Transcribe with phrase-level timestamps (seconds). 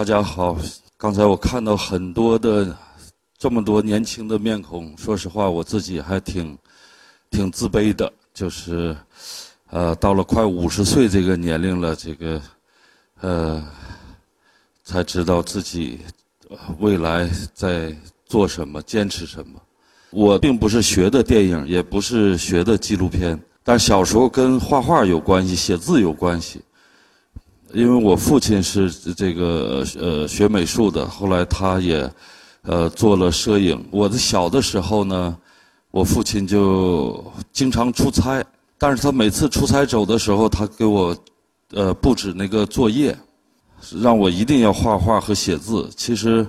[0.00, 0.56] 大家好，
[0.96, 2.74] 刚才我看到很多的
[3.36, 6.56] 这么多年轻的面孔，说实话，我自己还挺
[7.30, 8.10] 挺自卑的。
[8.32, 8.96] 就是
[9.68, 12.40] 呃，到了快五十岁这个年龄了，这个
[13.20, 13.62] 呃，
[14.84, 15.98] 才知道自己
[16.78, 17.94] 未来在
[18.24, 19.60] 做什么，坚持什么。
[20.12, 26.58] 我并不是学的电影，也不是学的纪录片，但小时候跟画画有关系，写字有关系。
[27.72, 32.10] 因为我父亲是这个呃学美术的，后来他也
[32.62, 33.82] 呃做了摄影。
[33.90, 35.36] 我的小的时候呢，
[35.90, 38.44] 我父亲就经常出差，
[38.78, 41.16] 但是他每次出差走的时候，他给我
[41.72, 43.16] 呃布置那个作业，
[44.00, 45.88] 让我一定要画画和写字。
[45.96, 46.46] 其实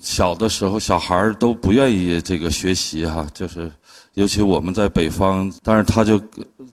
[0.00, 3.70] 小的时候，小孩儿都不愿意这个学习哈，就是
[4.14, 6.20] 尤其我们在北方，但是他就。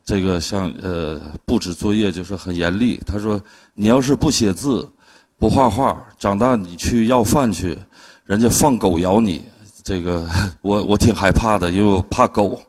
[0.06, 2.98] 这个像呃布置作业就是很严厉。
[3.06, 3.38] 他说
[3.76, 4.88] ：“你要是不写字，
[5.38, 7.78] 不画画，长大你去要饭去，
[8.24, 9.44] 人家放狗咬你。”
[9.84, 10.26] 这个
[10.64, 12.62] 我我挺害怕的，因为我怕狗，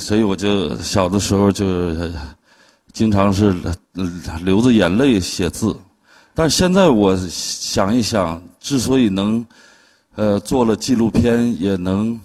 [0.00, 1.94] 所以我就小的时候就
[2.92, 3.54] 经常是
[4.42, 5.76] 流着眼泪写字。
[6.34, 9.46] 但现在我想一想，之所以能
[10.16, 12.20] 呃做了纪录片，也能。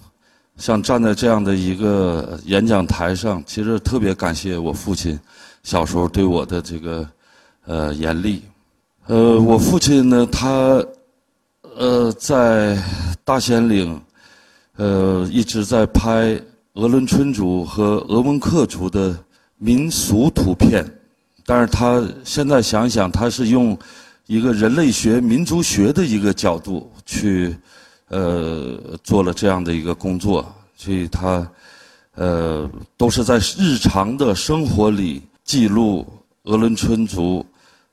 [0.56, 5.18] 像站在这样的一个演讲台上，其实特别感谢我父亲
[5.64, 7.08] 小时候对我的这个
[7.66, 8.40] 呃严厉。
[9.06, 10.80] 呃，我父亲呢，他
[11.76, 12.80] 呃在
[13.24, 14.00] 大兴岭
[14.76, 16.40] 呃一直在拍
[16.74, 19.18] 鄂伦春族和鄂温克族的
[19.58, 20.88] 民俗图片，
[21.44, 23.76] 但是他现在想想，他是用
[24.26, 27.56] 一个人类学、民族学的一个角度去。
[28.08, 31.50] 呃，做了这样的一个工作，所以他
[32.14, 36.06] 呃都是在日常的生活里记录
[36.44, 37.44] 鄂伦春族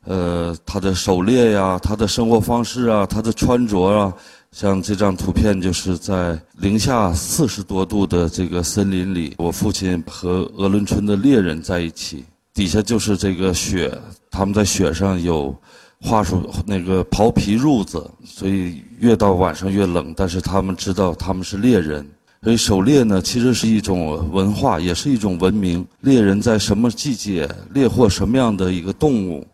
[0.06, 4.14] 呃他的狩猎呀，他的生活方式啊，他的穿着啊。
[4.52, 13.98] 像这张图片，就是在零下四十多度的这个森林里，我父亲和鄂伦春的猎人在一起，底下就是这个雪，
[14.30, 15.56] 他们在雪上有。
[16.04, 20.14] 画出那个刨皮褥子，所以越到晚上越冷。
[20.16, 22.08] 但是他们知道他们是猎人，
[22.42, 25.86] 所以狩猎呢，其实是一种文化，也是一种文明。
[26.00, 29.46] 猎人在什么季节猎获什么样的一个动物，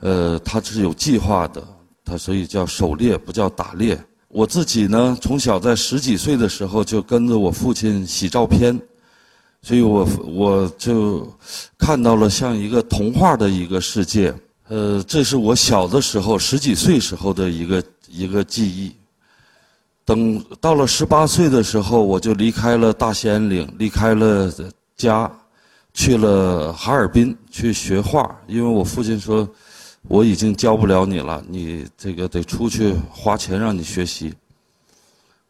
[0.00, 1.60] 呃，他是有计划的。
[2.04, 3.98] 他所以叫狩猎，不叫打猎。
[4.28, 8.80] 我自己呢，从小在十几岁的时候就跟着我父亲洗照片，
[9.62, 11.28] 所以我我就
[11.78, 14.32] 看到了像一个童话的一个世界。
[14.70, 18.94] 呃，这是我小的时候十几岁时候的一个一个记忆。
[20.04, 24.48] 等到了十八岁的时候，我就离开了大兴安岭，离开了
[24.96, 25.28] 家，
[25.92, 28.32] 去了哈尔滨去学画。
[28.46, 29.48] 因为我父亲说，
[30.02, 34.32] 我已经教不了你了，你这个得出去花钱让你学习。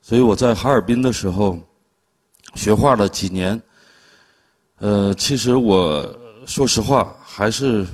[0.01, 1.59] 所以我在哈尔滨的时候
[2.55, 3.61] 学画了几年。
[4.79, 7.87] 呃，其实我说实话还是。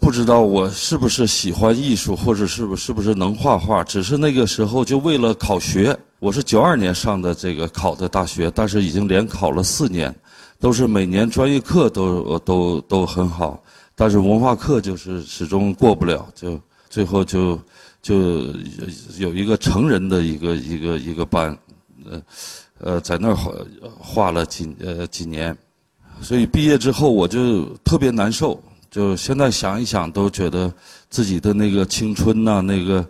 [0.00, 3.82] 不知道我是不是喜欢艺术，或者是不是不是能画画？
[3.84, 10.14] 只是那个时候就为了考学，我是九二年上的这个考的大学，但是已经连考了四年，
[10.58, 13.62] 都是每年专业课都都都很好，
[13.94, 17.58] 但是文化课就是始终过不了，就最后就
[18.02, 18.46] 就
[19.18, 21.56] 有一个成人的一个一个一个班，
[22.04, 22.22] 呃
[22.80, 23.52] 呃，在那儿画
[23.98, 25.56] 画了几呃几年，
[26.20, 28.60] 所以毕业之后我就特别难受。
[28.94, 30.72] 就现在想一想，都觉得
[31.10, 33.04] 自己的那个青春呐，那个，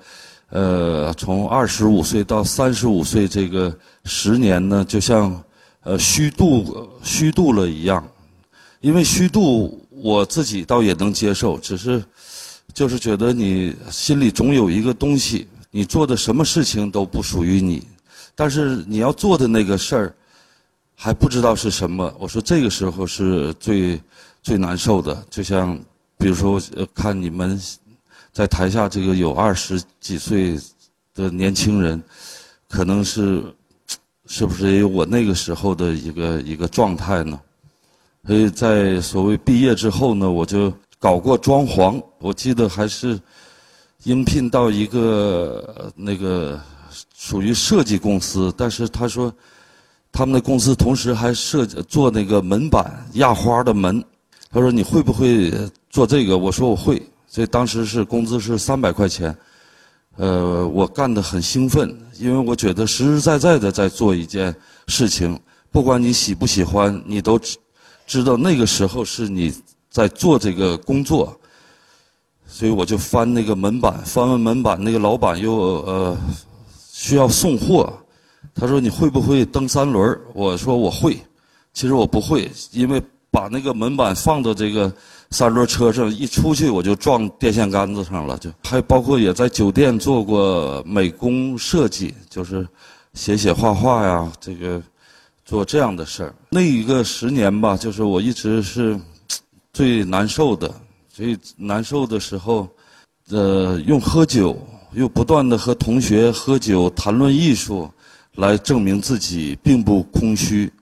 [0.48, 3.70] 呃，从二十五岁到三十五岁这个
[4.06, 5.38] 十年呢，就像
[5.82, 8.02] 呃虚度虚度了一样。
[8.80, 12.02] 因为虚度，我自己倒也能接受，只是
[12.72, 17.86] 就是觉得你心里总有一个东西，你做的什么事情都不属于你，
[18.34, 20.14] 但是你要做的那个事儿
[20.94, 22.10] 还不知道是什么。
[22.18, 24.00] 我说这个时候是最。
[24.44, 25.74] 最难受的，就像，
[26.18, 26.60] 比如说，
[26.94, 27.58] 看你们
[28.30, 30.60] 在台下这个有二十几岁
[31.14, 32.00] 的年轻人，
[32.68, 33.42] 可能是
[34.26, 37.40] 是不是也有我那个时候的一个一个状态呢？
[38.26, 42.02] 所以在所谓毕业之后呢，我就搞过装潢。
[42.18, 43.18] 我记得还是
[44.02, 46.60] 应聘到一个那个
[47.16, 49.32] 属于设计公司，但是他说
[50.12, 54.04] 他们的公司同时还设计做那个门板压花的门。
[54.54, 55.52] 他说：“你会不会
[55.90, 59.36] 做这个？”我说：“我会。”所以当时是工资是三百块钱，
[60.16, 64.54] 呃，我干得很兴奋，因为我觉得实实在在的在做一件
[64.86, 65.36] 事情，
[65.72, 67.58] 不管你喜不喜欢，你都知
[68.06, 69.52] 知道那个时候是你
[69.90, 71.36] 在做这个工作。
[72.46, 75.52] 所以我就翻那个门板，翻完门板，那个老板又
[75.82, 76.16] 呃
[76.92, 77.92] 需要送货，
[78.54, 80.16] 他说你会不会蹬三轮？
[80.32, 81.18] 我说我会，
[81.72, 83.02] 其实我不会，因为
[83.34, 84.90] 把那个门板放到这个
[85.32, 92.64] 三轮车上，一出去我就撞电线杆子上了，就还包括也在酒店做过美工设计，就是
[93.14, 94.80] 写写画画呀，这个
[95.44, 96.32] 做这样的事儿。
[96.48, 98.96] 那一个十年吧，就是我一直是
[99.72, 100.72] 最难受的。
[101.12, 102.68] 所以难受的时候，
[103.30, 104.56] 呃，用喝酒，
[104.92, 107.90] 又不断的和同学喝酒谈论艺术，
[108.36, 110.72] 来证明自己并不空虚。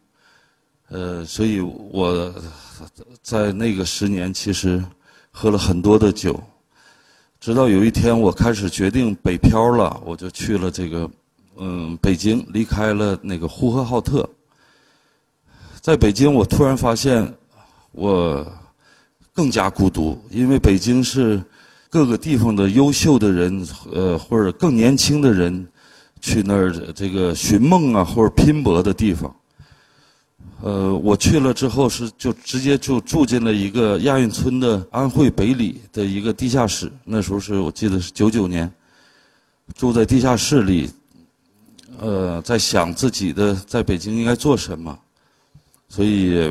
[0.92, 2.32] 呃，所以我
[3.22, 4.84] 在那个十年其实
[5.30, 6.38] 喝了很多的酒，
[7.40, 11.10] 直到有一天我开始决定北漂了，我就去了这个
[11.56, 14.28] 嗯北京，离开了那个呼和浩特。
[15.80, 17.34] 在北京，我突然发现
[17.92, 18.46] 我。
[19.34, 21.42] 更加孤独，因为北京是
[21.88, 25.66] 各个地方的优秀的人，呃，或者更年轻的人
[26.20, 29.34] 去那儿这个寻梦啊，或者拼搏的地方。
[30.64, 36.90] 呃，我去了之后是就直接就住进了一个亚运村的安徽北里的一个地下室。
[37.04, 38.72] 那时候是我记得是九九年，
[39.74, 40.88] 住在地下室里，
[41.98, 44.96] 呃，在想自己的在北京应该做什么。
[45.88, 46.48] 所以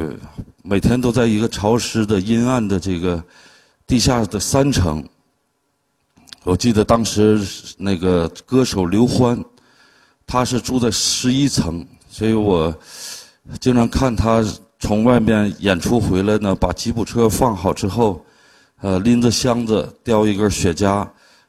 [0.61, 3.23] 每天都在一个潮湿的、阴暗的这个
[3.87, 5.01] 地下的三层。
[6.43, 7.39] 我记得当时
[7.77, 9.41] 那个歌手刘欢，
[10.27, 12.77] 他是住在十一层，所以我
[13.59, 14.43] 经常看他
[14.79, 18.23] 从外面演出回来呢，把吉普车放好之后，
[18.81, 21.07] 呃，拎着箱子，叼一根雪茄，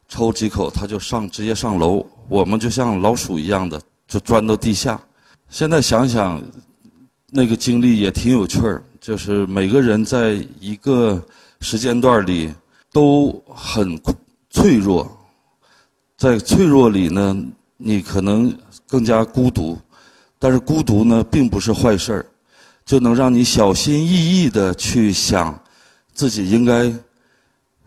[0.08, 2.04] 抽几口，他就上直接上楼。
[2.28, 5.00] 我们就像老鼠一样的，就钻到地下。
[5.48, 6.42] 现在想想。
[7.34, 11.18] 那个经历也挺有趣儿，就是每个人在一个
[11.62, 12.52] 时间段里
[12.92, 13.98] 都很
[14.50, 15.10] 脆弱，
[16.14, 17.34] 在脆弱里呢，
[17.78, 18.54] 你可能
[18.86, 19.78] 更加孤独，
[20.42, 22.26] 但是孤独呢并不是坏事儿，
[22.84, 25.56] 就能让你小心翼翼的去想
[26.12, 26.92] 自己应该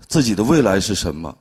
[0.08, 1.38] 自己的未来是什么。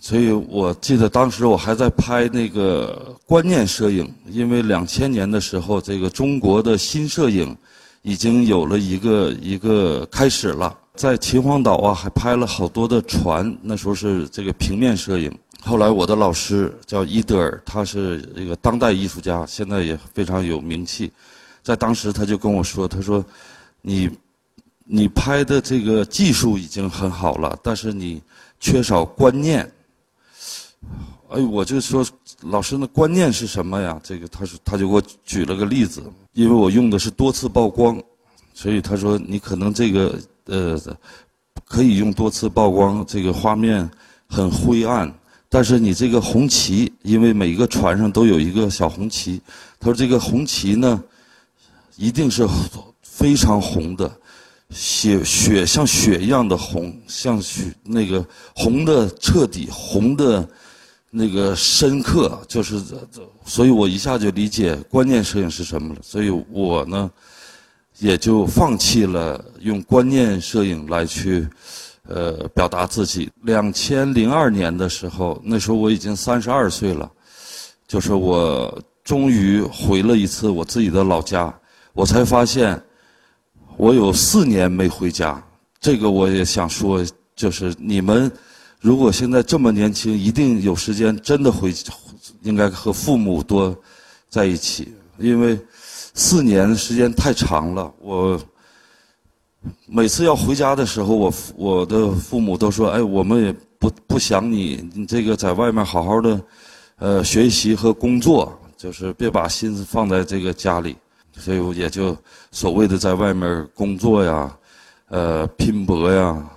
[0.00, 7.56] 所以我记得当时我还在拍那个观念摄影，因为两千年的时候，这个中国的新摄影
[8.02, 10.76] 已经有了一个一个开始了。
[10.96, 15.32] 在秦皇岛啊，还拍了好多的船，那时候是这个平面摄影。
[15.62, 21.10] 后来我的老师叫伊德尔，他是一个当代艺术家，现在也非常有名气。
[21.62, 23.24] 在当时他就跟我说：“他说，
[23.82, 24.08] 你
[24.84, 28.22] 你拍的这个技术已经很好了，但是你
[28.60, 29.70] 缺少观念。”
[31.30, 32.06] 哎，我就说
[32.40, 34.00] 老师，那观念是什么呀？
[34.02, 36.02] 这个他说，他就给我举了个例子，
[36.32, 38.00] 因为我用的是多次曝光，
[38.54, 40.80] 所以他说你可能这个呃
[41.66, 43.86] 可以用多次曝光，这个画面
[44.26, 45.12] 很灰暗，
[45.48, 49.40] 但是你这个红旗，因为每一个船上都有一个小红旗，
[49.80, 51.02] 他说这个红旗呢
[51.96, 52.46] 一定是
[53.02, 54.10] 非常红的。
[54.70, 58.22] 血血像血一样的红，像血那个
[58.54, 60.46] 红的彻底，红的
[61.10, 66.00] 那个深刻，就是这这，所以我一下就理解观念摄影是什么了。
[66.02, 67.10] 所以我呢，
[67.98, 71.48] 也就放弃了用观念摄影来去
[72.08, 73.30] 呃表达自己。
[73.44, 77.08] 两千零二年的时候，那时候我已经三十二岁了，
[77.86, 81.54] 就是我终于回了一次我自己的老家，
[81.92, 82.82] 我才发现。
[83.76, 85.40] 我有四年没回家，
[85.80, 87.00] 这个我也想说，
[87.36, 88.28] 就是你们
[88.80, 91.72] 如果现在这么年轻，一定有时间真的回，
[92.42, 93.72] 应该和父母多
[94.28, 95.56] 在一起，因为
[96.12, 97.88] 四年时间太长了。
[98.00, 98.36] 我
[99.86, 106.40] 每次要回家的时候，我我的父母都说：“哎，我们也不不想你，你这个在外面好好的
[106.98, 110.96] 呃学习和工作，就是别把心思放在这个家里。”
[111.36, 112.16] 所以我也就
[112.50, 114.58] 所谓的在外面工作呀，
[115.08, 116.50] 呃，拼搏呀，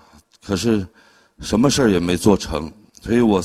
[0.43, 0.85] 可是
[1.39, 2.71] 什么事儿也没做成。
[2.99, 3.39] 所以我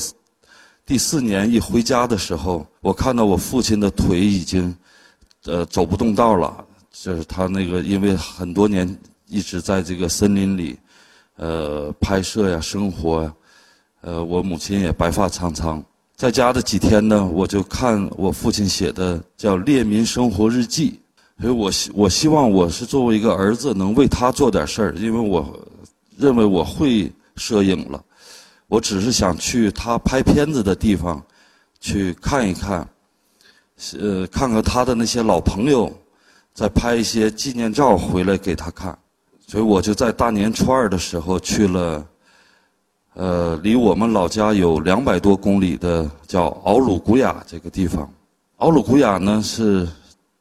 [0.83, 4.75] 第四年一回家的时候，我看到我父亲的腿已经
[5.45, 10.77] 呃走不动道了，就是他那个因为很多年一直在这个森林里
[11.35, 13.33] 呃拍摄呀、生活呀，
[14.01, 15.83] 呃，我母亲也白发苍苍。
[16.15, 20.91] 在家的几天呢，我就看我父亲写的叫《列民生活日记》。
[21.39, 25.59] 所以我希我希望我是作为一个儿子能为他做点事儿，因为我
[26.17, 28.03] 认为我会摄影了，
[28.65, 31.23] 我只是想去他拍片子的地方
[31.79, 32.89] 去看一看，
[33.99, 35.95] 呃，看看他的那些老朋友，
[36.55, 38.97] 再拍一些纪念照回来给他看。
[39.49, 42.05] 所以我就在大年初二的时候去了，
[43.13, 48.11] 呃，离我们老家有两百多公里的叫敖鲁古雅这个地方。
[48.57, 49.87] 敖鲁古雅呢是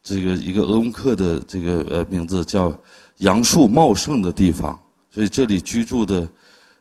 [0.02, 2.76] 这个一个鄂温克的这个呃名字，叫
[3.18, 4.76] 杨树茂盛的地方。
[5.08, 6.28] 所以这里居住的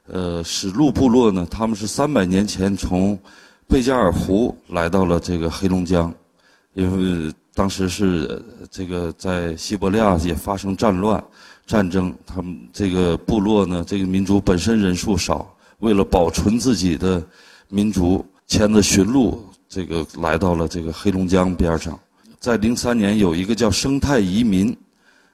[0.08, 3.18] 呃史路部落呢，他们是三百年前从
[3.68, 6.12] 贝加尔湖来到了这个黑龙江，
[6.74, 11.24] 因为当时是这个在西伯利亚也发生战乱
[11.66, 17.26] 战争，他们这个部落呢，这个民族本身人数少，为了保存自己的
[17.70, 19.44] 民族，牵着驯鹿。
[19.68, 22.00] 这个来到了这个黑龙江边上，
[22.40, 24.78] 在零三年有一个叫生态移民，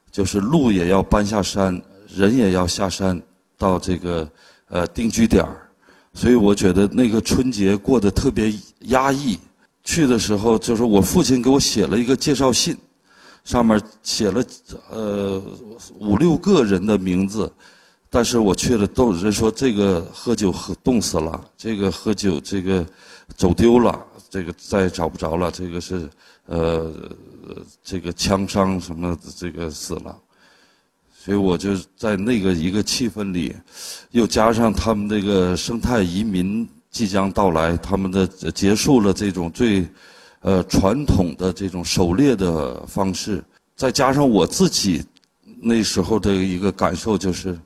[0.09, 3.21] 就是鹿也要搬下山，人也要下山
[3.57, 4.27] 到这个
[4.69, 5.69] 呃定居点儿，
[6.13, 8.51] 所以我觉得那个春节过得特别
[8.85, 9.38] 压抑。
[9.83, 12.75] 去的时候，就是我父亲给我写了一个介绍信，
[13.43, 14.43] 上面写了
[14.89, 15.41] 呃
[16.00, 17.51] 五六个人的名字，
[18.10, 22.86] 但是我去了，都人说这个喝酒喝冻死了，这个喝酒这个
[23.36, 24.07] 走丢了。
[24.29, 26.10] 这个再也找不着了，这个是，
[26.45, 26.89] 呃，
[27.83, 30.17] 这个枪伤什么，这个死了，
[31.13, 33.53] 所以我就在那个一个气氛里，
[34.12, 39.86] 又加上他们这个生态移民即将到来，他们的结束了这种最，
[40.41, 43.43] 呃传统的这种狩猎的方式，
[43.75, 45.03] 再加上我自己
[45.62, 47.57] 那时候的一个感受就是，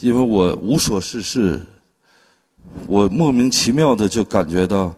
[0.00, 1.60] 因为我无所事事，
[2.86, 4.94] 我莫名其妙的就感觉到。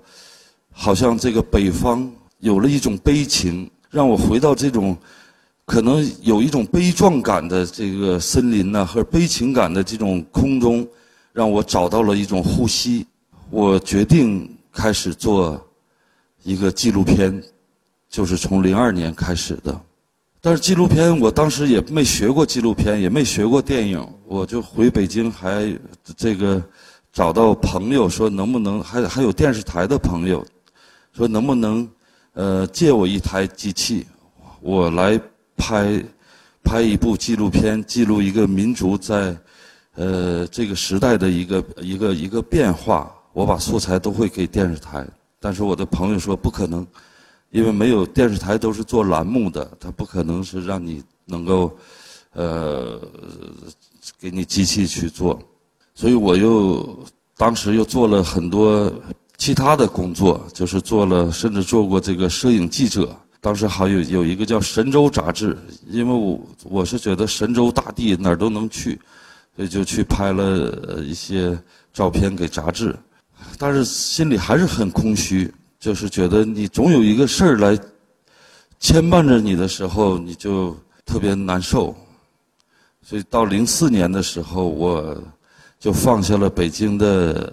[0.80, 4.96] 好像这个北方有了一种悲情，让我回到这种
[5.64, 10.86] 可能有一种悲壮感的这个森林呢，和悲情感的这种空中，
[11.32, 13.04] 让我找到了一种呼吸。
[13.50, 15.60] 我决定开始做
[16.42, 17.42] 一个纪录片，
[18.08, 19.80] 就是从零二年开始的。
[20.40, 25.76] 但是纪录片，我当时也没学过纪录片，也没学过电影，我就回北京，还
[26.16, 26.62] 这个
[27.12, 30.44] 找到朋友说能不能，还还有电视台的朋友。
[31.12, 31.88] 说能不能，
[32.34, 34.06] 呃，借我一台机器，
[34.60, 35.20] 我来
[35.56, 36.00] 拍，
[36.62, 39.36] 拍一部纪录片，记录一个民族在，
[39.96, 43.12] 呃，这个时代的一个一个一个变化。
[43.32, 45.04] 我把素材都会给电视台，
[45.40, 46.86] 但是我的朋友说不可能，
[47.50, 51.76] 因为没有电视台都是做栏目的，他不可能是让你能够，
[52.32, 53.00] 呃，
[54.20, 55.38] 给你机器去做，
[55.94, 56.98] 所以我又
[57.36, 58.92] 当时又做了很多。
[59.36, 63.16] 其他的工作就是做了，甚至做过这个摄影记者。
[63.40, 69.00] 当时还有有一个叫《神州》杂志，因为我我是觉得神州大地哪儿都能去，
[69.54, 71.56] 所以就去拍了一些
[71.92, 72.98] 照片给杂志。
[73.58, 77.78] 但是心里还是很空虚，就是觉得你总有一个事儿来
[78.78, 81.94] 牵绊着你的时候，你就特别难受。
[83.02, 85.16] 所以到零四年的时候，我
[85.80, 87.52] 就放下了北京的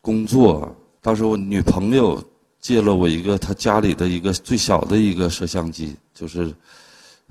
[0.00, 0.74] 工作。
[1.02, 2.22] 当时我女朋友
[2.60, 6.54] 借了我一个她家里的一个最小的一个摄像机，就是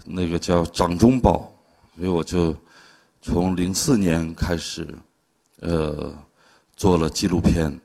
[0.06, 1.52] 那个叫掌中宝，
[1.96, 2.56] 所以我就
[3.22, 4.88] 从零四年开始，
[5.62, 6.14] 呃，
[6.76, 7.80] 做了纪录片。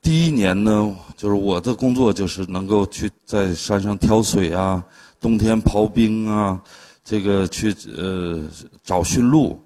[0.00, 4.84] 第一年呢，就是我的工作就是能够去在山上挑水啊，
[5.20, 6.60] 冬天刨冰啊，
[7.04, 8.42] 这个去呃
[8.82, 9.60] 找驯鹿，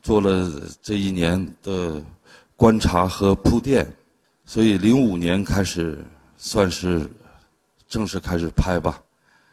[0.00, 0.48] 做了
[0.80, 2.00] 这一年的
[2.56, 3.84] 观察和铺垫。
[4.46, 6.04] 所以，零五年开始
[6.36, 7.10] 算是
[7.88, 9.00] 正式开始拍吧，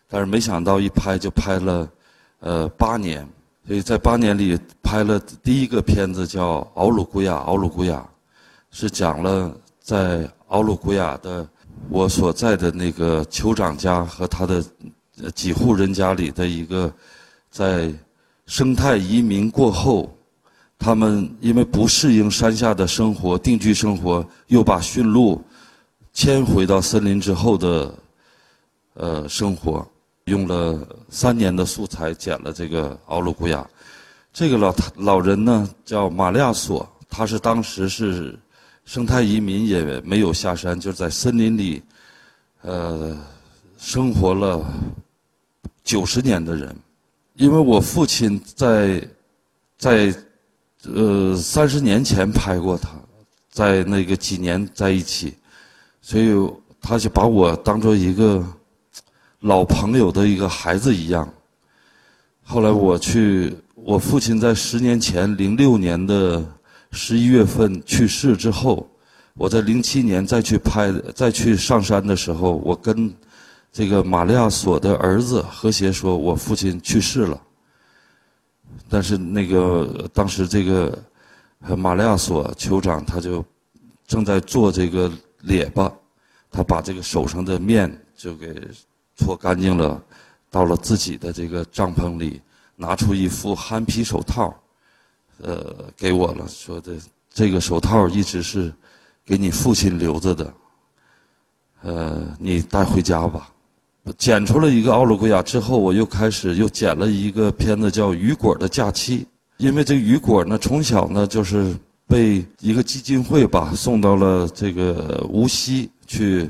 [0.08, 1.90] 但是没想到一拍就拍了
[2.42, 3.28] 呃八年。
[3.66, 8.08] 所以在八年里拍了第一个片子叫《奥鲁古雅》，奥鲁古雅
[8.72, 11.48] 是讲了在奥鲁古雅的
[11.90, 14.64] 我所在的那个酋长家和他的
[15.36, 16.92] 几户人家里的一个
[17.50, 17.94] 在
[18.46, 20.12] 生态移民过后。
[20.84, 25.40] 他们因为不适应山下的生活，定居生活，又把驯鹿
[26.12, 27.94] 迁回到森林之后的
[28.96, 29.88] 呃生活，
[30.24, 33.64] 用了三年的素材剪了这个奥鲁古雅。
[34.34, 38.36] 这个老老人呢叫马利亚索，他是当时是
[38.92, 41.82] 生态移民，也没有下山，就是在森林里
[42.62, 43.18] 呃
[43.78, 44.62] 生活了
[45.82, 46.76] 九十年的人。
[47.36, 49.02] 因为我父亲在
[49.78, 50.14] 在。
[50.96, 52.90] 呃，三十年前拍过他，
[53.52, 55.36] 在那个几年在一起，
[56.02, 56.34] 所以
[56.82, 58.44] 他就把我当做一个
[59.42, 61.32] 老朋友的一个孩子一样。
[62.44, 66.44] 后来我去，我父亲在十年前，零六年的
[66.92, 68.90] 十一月份去世之后，
[69.36, 73.14] 我在零七年再去拍，再去上山的时候，我跟
[73.72, 77.42] 这个玛利亚索的儿子和谐说，我父亲去世了。
[78.90, 80.98] 但是那个当时这个
[81.78, 83.44] 马利亚索酋长他就
[84.06, 85.10] 正在做这个
[85.42, 85.92] 列巴，
[86.50, 88.54] 他把这个手上的面就给
[89.16, 90.02] 搓干净了，
[90.50, 92.42] 到了自己的这个帐篷里，
[92.76, 94.54] 拿出一副憨皮手套，
[95.44, 96.94] 呃，给我了，说的
[97.34, 98.72] 这个手套一直是
[99.26, 100.54] 给你父亲留着的，
[101.82, 103.50] 呃，你带回家吧。
[104.18, 109.20] 剪出了一个奥鲁古雅之后，我又开始又剪了一个片子叫《雨果的假期》，
[109.58, 111.76] 因为这个雨果呢，从小呢就是
[112.08, 116.50] 被一个基金会吧送到了这个无锡去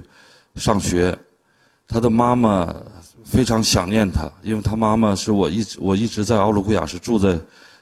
[0.56, 1.18] 上学，
[1.88, 2.74] 他的妈妈
[3.26, 7.38] 非常想念他，因为他妈妈是我一直我一直在奥鲁古雅是住在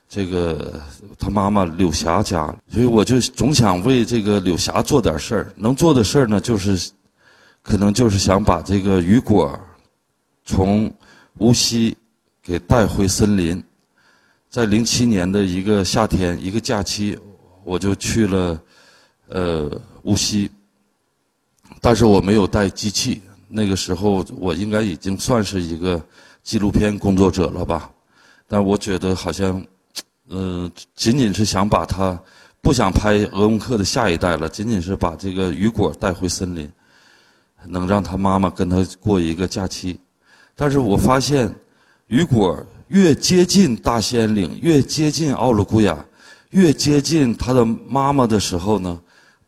[0.09, 0.81] 这个
[1.17, 6.91] 他妈妈柳霞家，所以我就总想为这个柳霞做点事儿，能做的事儿呢就是。
[7.61, 9.59] 可能就是想把这个雨果
[10.45, 10.91] 从
[11.37, 11.95] 无锡
[12.41, 13.61] 给带回森林。
[14.49, 17.19] 在零七年的一个夏天，一个假期，
[17.65, 18.61] 我就去了
[19.27, 20.49] 呃无锡，
[21.81, 23.21] 但是我没有带机器。
[23.49, 26.01] 那个时候我应该已经算是一个
[26.41, 27.91] 纪录片工作者了吧？
[28.47, 29.63] 但我觉得好像，
[30.29, 32.19] 嗯，仅仅是想把他
[32.61, 36.71] 不想拍鄂温克的下一代了，仅仅是把这个雨果带回森林。
[37.65, 39.99] 能让他妈妈跟他过一个假期，
[40.55, 41.53] 但是我发现，
[42.07, 42.57] 雨果
[42.87, 46.05] 越接近大兴安岭，越接近奥鲁古雅，
[46.51, 48.97] 越接近他的妈妈的时候呢，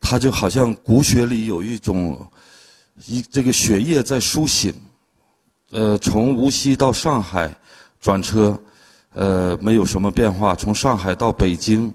[0.01, 2.19] 他就好像骨血里有一种，
[3.05, 4.73] 一这个血液在苏醒。
[5.71, 7.49] 呃，从无锡到上海
[8.01, 8.59] 转车，
[9.13, 10.55] 呃，没有什么变化。
[10.55, 11.93] 从上海到北京，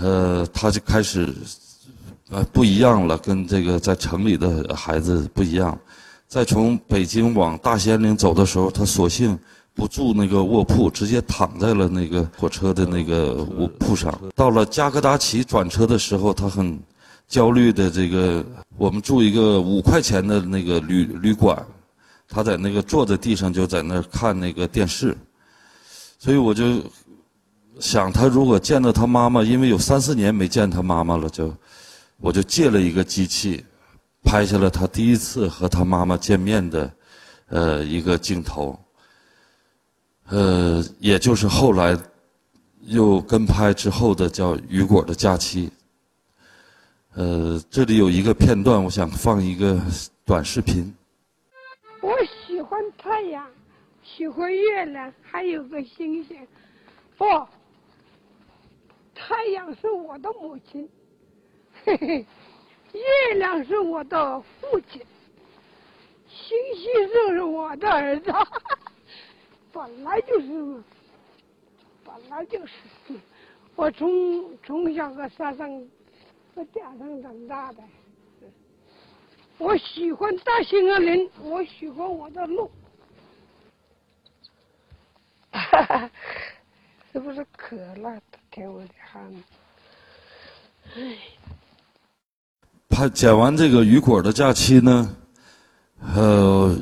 [0.00, 1.32] 呃，他就开始。
[2.30, 5.78] 呃，不一样了，跟这个在城里的孩子不一样。
[6.26, 9.38] 再从北京往大兴安岭走的时候，他索性
[9.74, 14.18] 不住那个卧铺，直接躺在了那个火车的那个卧铺上。
[14.34, 16.80] 到了加格达奇转车的时候，他很
[17.28, 18.42] 焦虑的这个，
[18.78, 21.62] 我们住一个五块钱的那个旅旅馆，
[22.26, 25.14] 他在那个坐在地上就在那看那个电视，
[26.22, 26.80] 所以我就
[27.80, 31.52] 想，他如果见到他妈妈，因为有三四年没见他妈妈了，就。
[32.18, 33.64] 我就借了一个机器，
[34.22, 36.94] 拍下了他第一次和他妈妈见面的，
[37.48, 38.78] 呃，一个镜头。
[40.28, 41.98] 呃，也就是后来
[42.82, 45.66] 又跟拍之后的叫《雨果的假期》。
[47.14, 49.76] 呃，这里有一个片段，我想放一个
[50.24, 50.94] 短视频。
[52.02, 52.12] 我
[52.46, 53.44] 喜欢太阳，
[54.14, 56.46] 喜欢月亮，还有个星星。
[57.16, 57.24] 不，
[59.14, 60.86] 太阳是我的母亲。
[61.84, 62.26] 嘿嘿，
[62.92, 65.00] 月亮是我的父亲，
[66.28, 68.30] 星星就是我的儿子，
[69.72, 70.82] 本来就是，
[72.04, 72.72] 本来就是，
[73.74, 75.88] 我从从小在山上，
[76.54, 77.82] 在顶上长大的，
[79.56, 82.70] 我喜欢大兴安岭，我喜欢我的路，
[85.50, 85.91] 哈哈，
[87.12, 88.20] 是不是渴了？
[88.50, 89.22] 舔我的汗，
[90.96, 91.16] 唉。
[92.88, 95.16] 拍剪完这个雨果的假期呢，
[96.14, 96.76] 呃，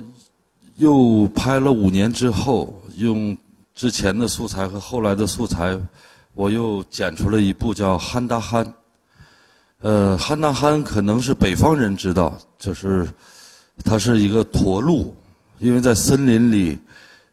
[0.77, 3.37] 又拍了五年之后，用
[3.75, 5.79] 之前的素材和后来的素材，
[6.35, 8.65] 我又剪出了一部叫《憨大憨》。
[9.83, 13.09] 呃，憨大憨可能是北方人知道，就是
[13.85, 15.15] 它是一个驼鹿，
[15.59, 16.77] 因为在森林里，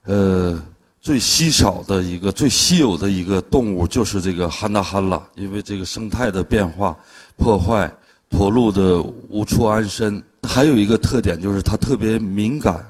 [0.04, 0.62] 呃，
[1.08, 6.93] 最稀少的一个、最稀有的一个动物就是这个憨大憨了，因为这个生态的变化
[7.38, 7.89] 破坏。
[8.30, 12.86] 驼鹿的无处安身，还有一个特点就是它特别敏感，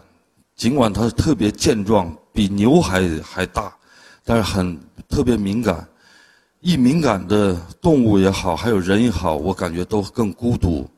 [0.55, 3.71] 尽管它特别健壮，比牛还还大，
[4.25, 4.75] 但是很
[5.07, 5.87] 特别敏感。
[6.61, 10.89] 易敏感的动物也好，还有人也好，我感觉都更孤独，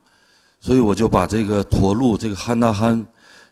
[0.61, 3.05] 所以我就把这个驼鹿这个憨大憨，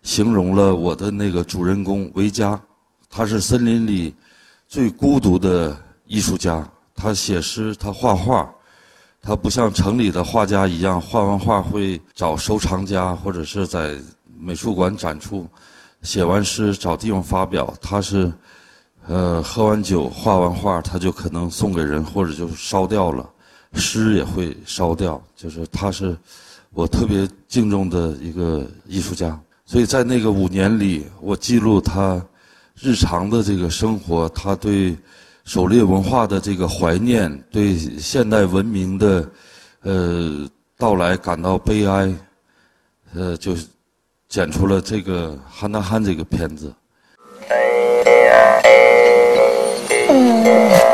[0.03, 2.57] 形容了我的那个主人公维嘉，
[3.09, 4.13] 他是森林里
[4.67, 8.49] 最孤独的艺术家，他写诗，他画画。
[9.19, 13.97] 他不像城里的画家一样，画完画会找收藏家或者是在
[14.39, 15.45] 美术馆展出，
[16.01, 17.73] 写完诗找地方发表。
[17.81, 18.31] 他是，
[19.05, 23.27] 呃，喝完酒画完画，他就可能送给人或者就烧掉了，
[23.73, 25.21] 诗也会烧掉。
[25.35, 26.15] 就是他是
[26.71, 29.37] 我特别敬重的一个艺术家。
[29.65, 32.23] 所以在那个五年里，我记录他
[32.81, 34.95] 日常的这个生活，他对。
[35.47, 39.25] 狩猎文化的这个怀念，对现代文明的，
[39.81, 40.45] 呃
[40.77, 42.13] 到来感到悲哀，
[43.15, 43.55] 呃，就
[44.27, 46.75] 剪出了这个《憨大憨》这个片子。
[50.09, 50.86] 嗯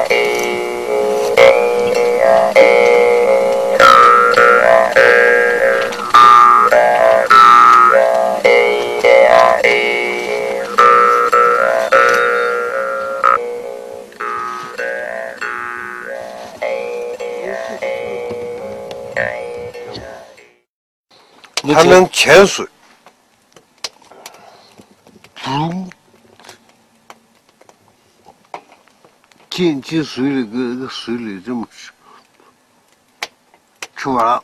[21.74, 22.68] 它能潜水，
[25.46, 25.90] 嗯。
[29.50, 31.92] 进进水里，搁搁水里这么吃，
[33.96, 34.44] 吃完了。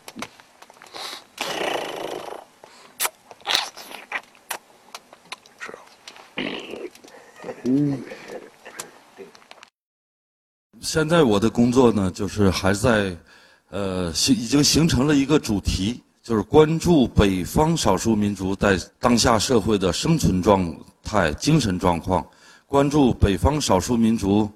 [7.64, 8.04] 嗯
[10.80, 13.16] 现在我的工作呢，就是还在，
[13.70, 22.24] 呃，形已经形成了一个主题，就是关注北方少数民族在当下社会的生存状态、精神状况，
[22.68, 24.48] 关注北方少数民族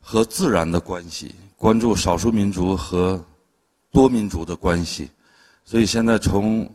[0.00, 3.22] 和自然的关系，关注少数民族和
[3.92, 5.10] 多民族的关系。
[5.62, 6.66] 所以现在从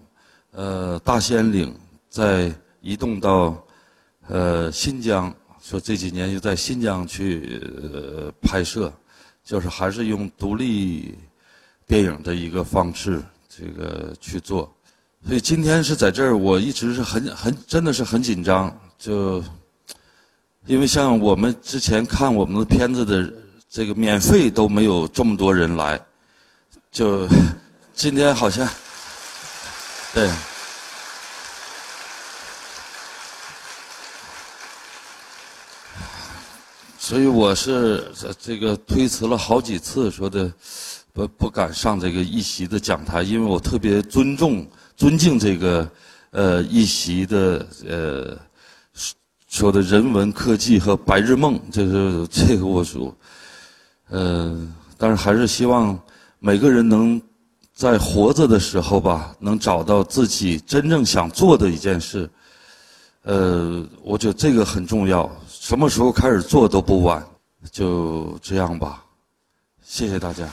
[0.52, 1.76] 呃大兴安岭
[2.08, 3.58] 再移动到
[4.28, 5.34] 呃新疆。
[5.60, 8.94] 说这几年又在新疆去呃拍摄，
[9.44, 11.18] 就是还是用独立
[11.88, 13.24] 电影的一个方式，
[13.60, 14.74] 这个去做。
[15.28, 19.43] 所以今天是在这儿，我一直是很很真的是很紧张，就
[20.65, 23.34] 因为像我们之前看我们的片子的
[23.69, 26.00] 这个免费都没有这么多人来，
[26.89, 27.28] 就
[27.93, 28.65] 今天好像
[30.13, 30.32] 对。
[36.98, 40.52] 所以我是这个推辞了好几次，说的
[41.13, 45.89] 不不敢上这个一席的讲台，因为我特别尊重、尊敬这个
[46.32, 48.38] 呃一席的呃
[49.48, 53.15] 说的人文科技和白日梦，这是这个我说，
[54.10, 54.67] 呃，
[54.98, 56.00] 但是还是希望
[56.38, 57.19] 每个人能
[57.74, 62.30] 在活着的时候吧，能找到自己真正想做的一件事。
[63.24, 65.30] 呃，我觉得这个很重要。
[65.50, 67.26] 什么时候开始做都不晚，
[67.72, 69.04] 就这样吧。
[69.84, 70.48] 谢谢大家。